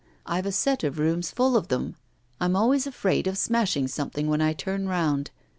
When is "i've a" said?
0.25-0.51